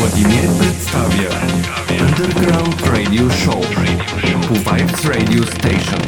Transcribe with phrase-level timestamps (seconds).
[0.00, 1.30] Władimir przedstawia
[2.06, 3.66] Underground Radio Show
[4.50, 6.00] Vibes Radio Station.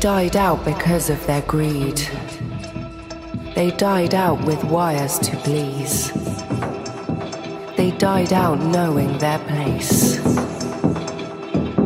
[0.00, 1.96] Died out because of their greed.
[3.56, 6.12] They died out with wires to please.
[7.76, 10.18] They died out knowing their place.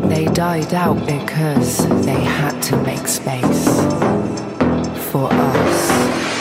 [0.09, 3.67] They died out because they had to make space
[5.11, 6.32] for us.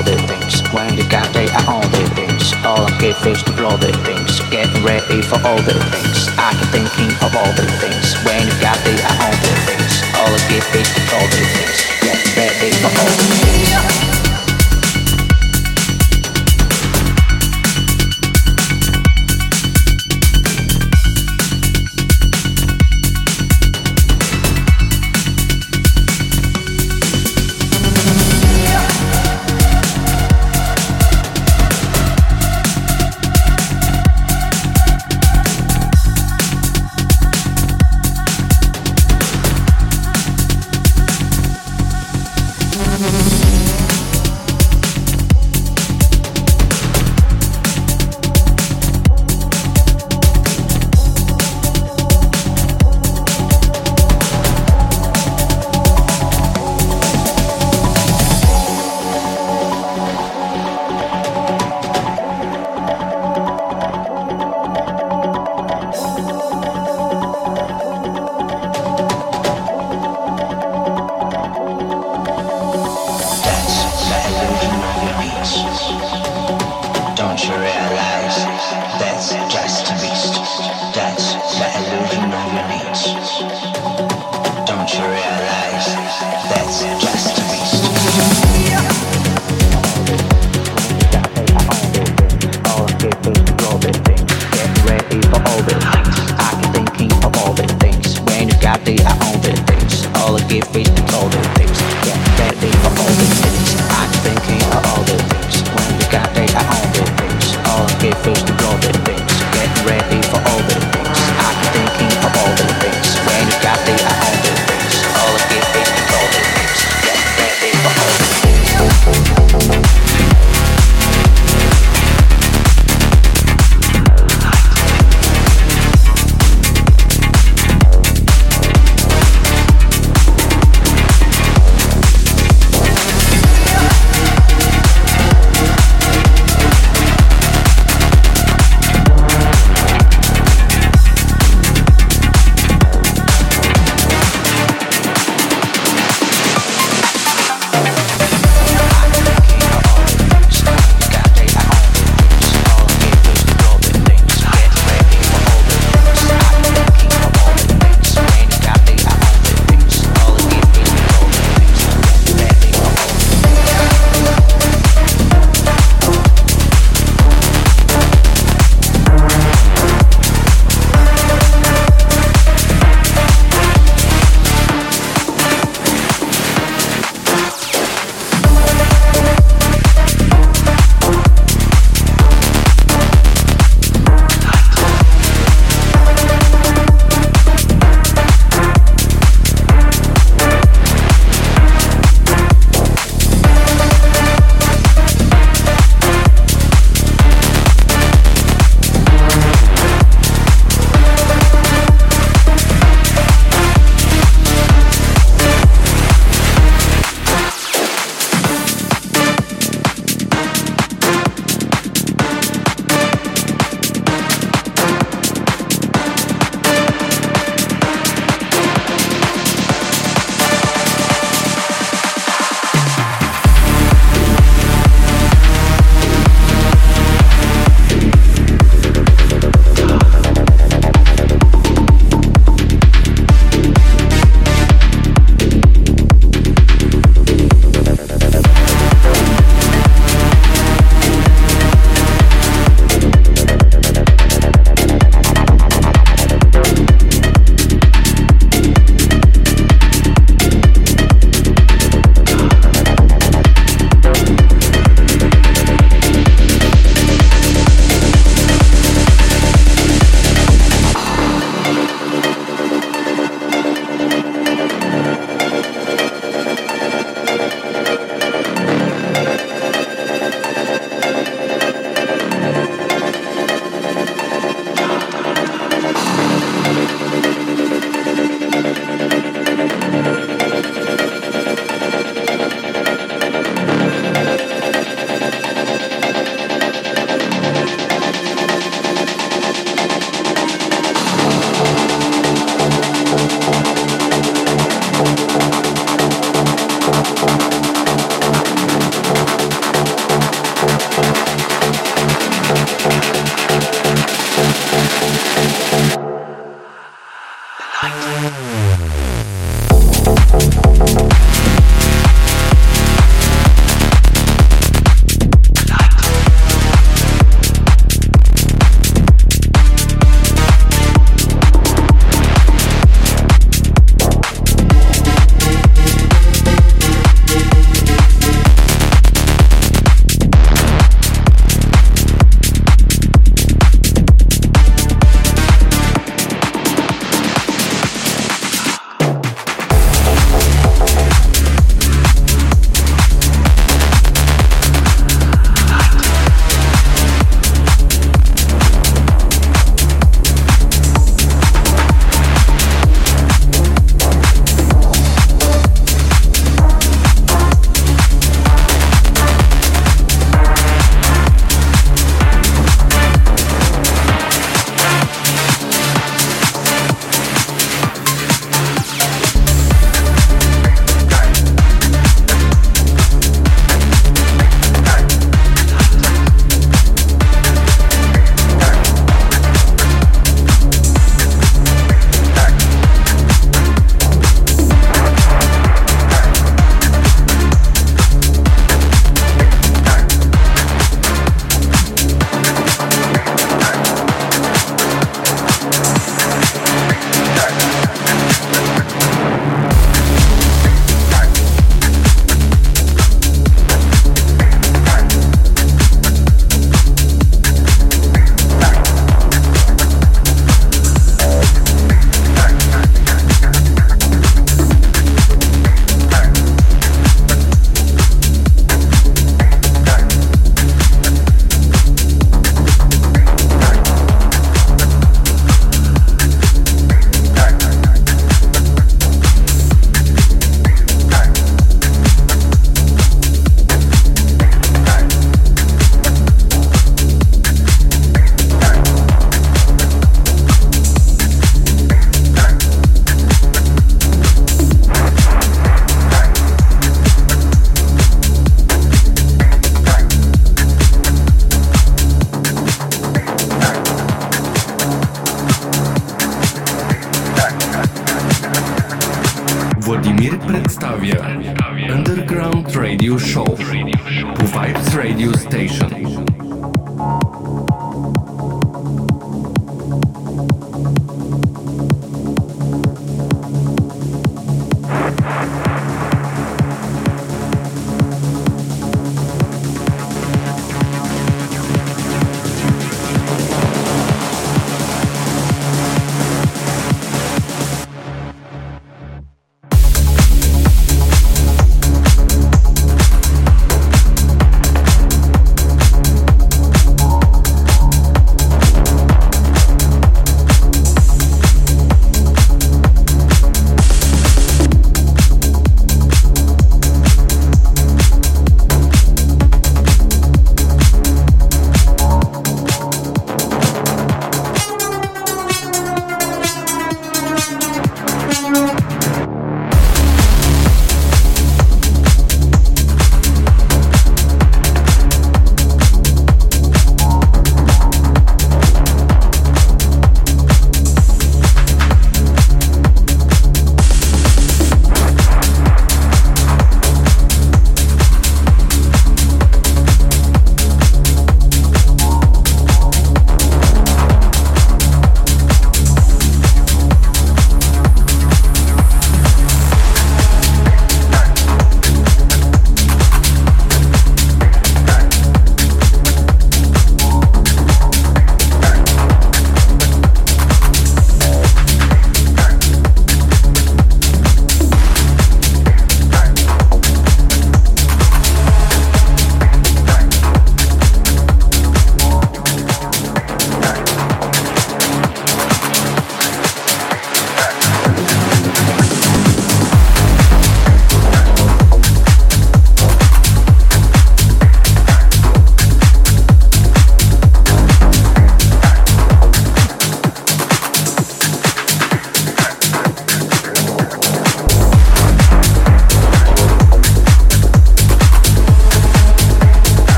[0.00, 0.62] All the things.
[0.72, 2.52] When you got they are all the things.
[2.64, 4.40] All I give is to blow the things.
[4.50, 6.28] Get ready for all the things.
[6.38, 8.14] I'm thinking of all the things.
[8.24, 9.92] When you got they are all the things.
[10.16, 11.78] All I give is to blow the things.
[12.00, 13.49] Get ready for all the things.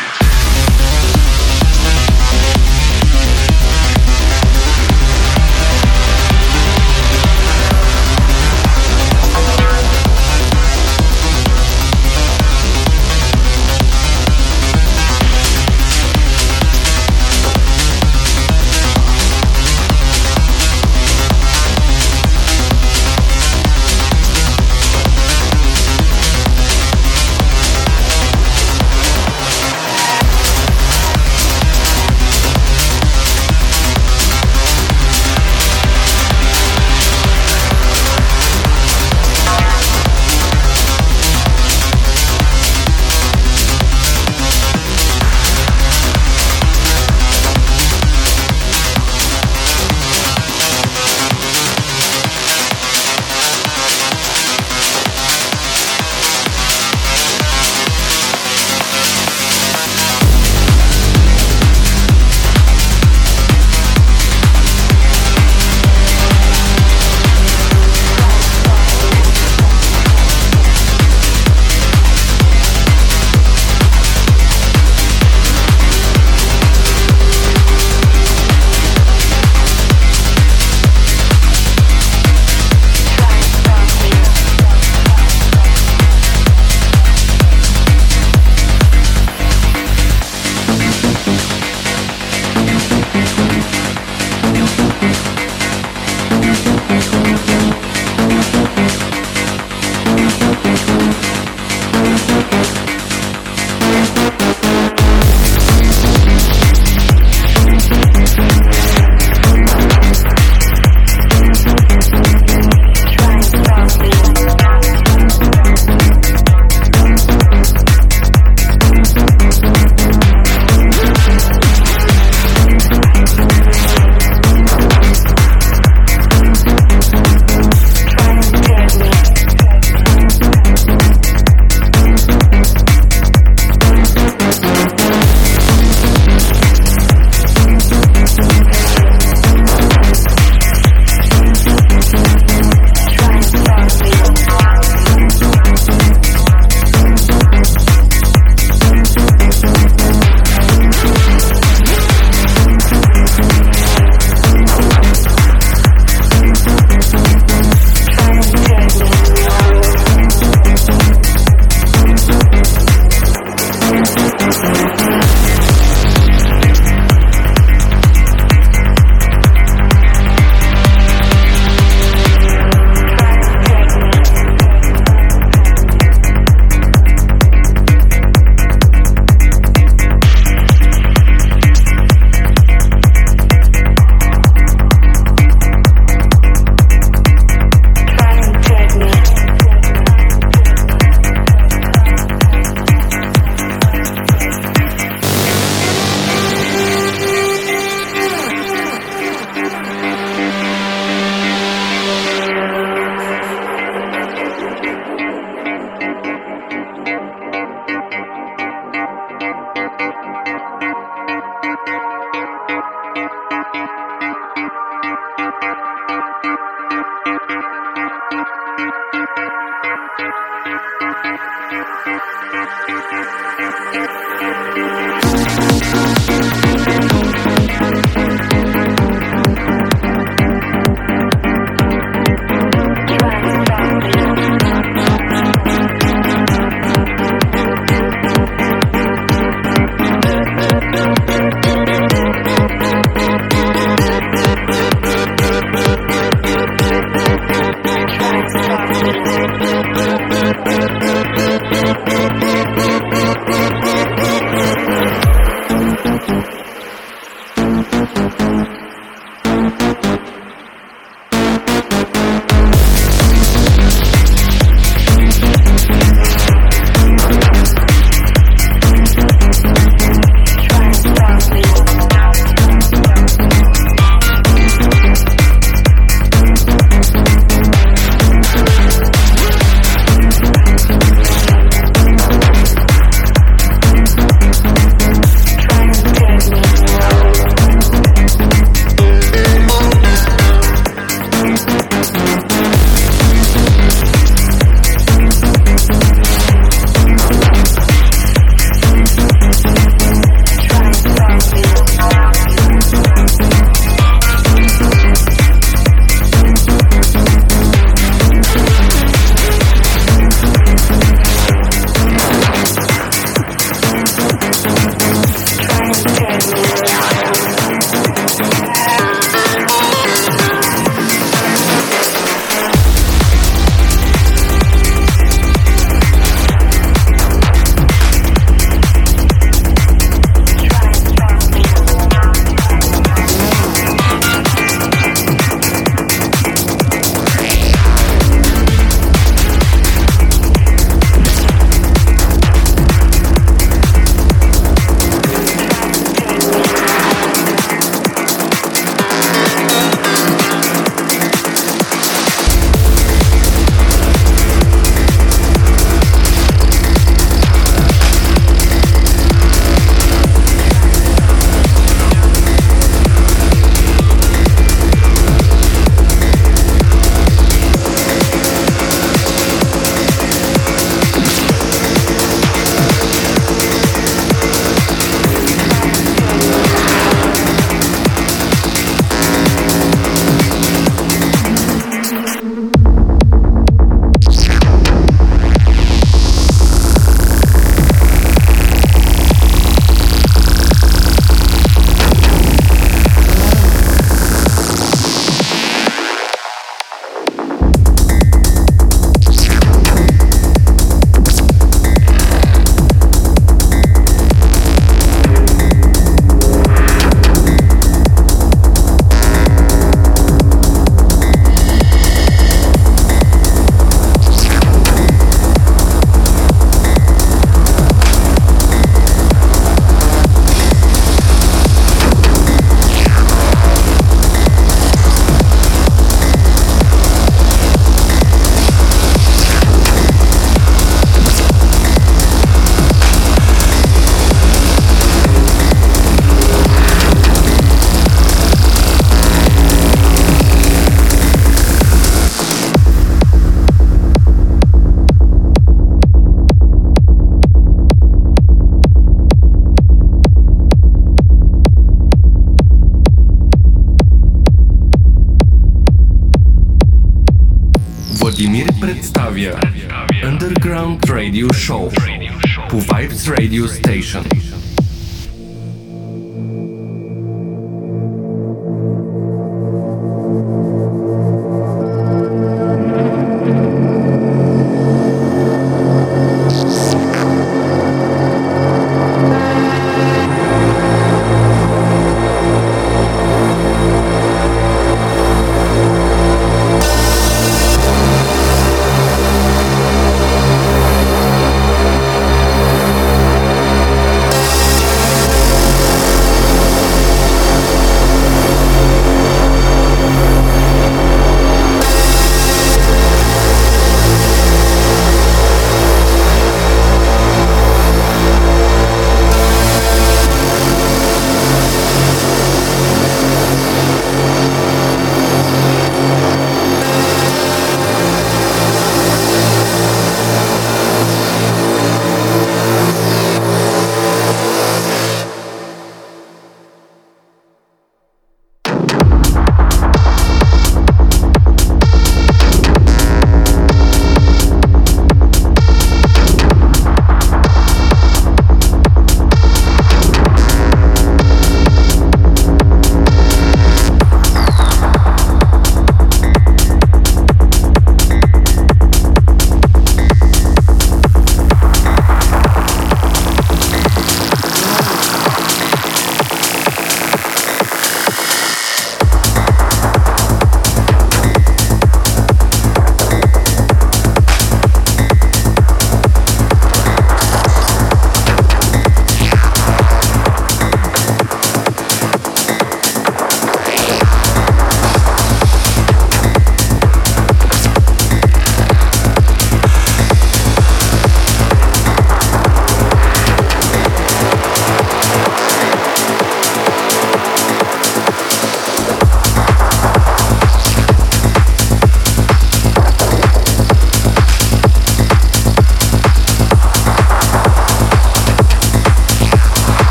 [0.00, 0.33] Yeah.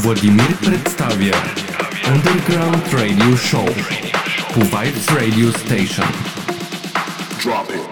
[0.00, 1.32] Vladimir przedstawia
[2.14, 3.66] Underground Radio Show
[4.54, 6.06] Kuwait Radio Station.
[7.42, 7.89] Drop it.